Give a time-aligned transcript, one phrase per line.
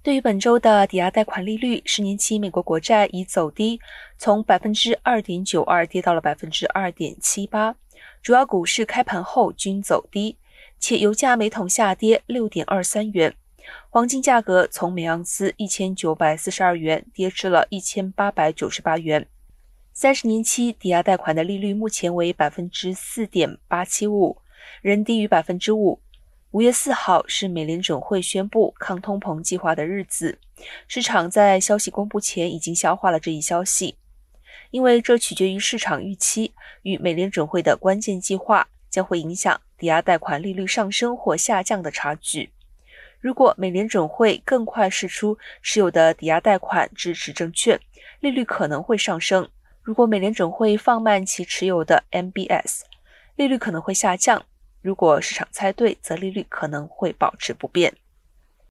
[0.00, 3.80] 对于本周的抵押贷款利率，十年期美国国债已走低，
[4.16, 7.74] 从百分之二点九二跌到了百分之二点七八。
[8.22, 10.38] 主要股市开盘后均走低，
[10.78, 13.34] 且油价每桶下跌六点二三元。
[13.90, 19.26] 黄金价格从每盎司一千九百四十二元跌至了一千八百九十八元。
[19.92, 24.38] 三十年期抵押贷款的利率目前为百分之四点八七五，
[24.80, 26.00] 仍低于百分之五。
[26.52, 30.38] 五月四号是美联准会宣布抗通膨计划的日子，
[30.86, 33.96] 市场在消息公布前已经消化了这一消息，
[34.70, 42.50] 因为这取决于市场预期与美联准会的关键计划将会影响抵押贷款利率上升或下降的差距。
[43.20, 47.78] 如果美联准会更快释出持有的抵押贷款支持证券，
[48.20, 49.44] 利率可能会上升；
[49.82, 52.84] 如果美联准会放慢其持有的 MBS，
[53.36, 54.46] 利率可能会下降。
[54.88, 57.92] 如果市场猜对，则利率可能会保持不变。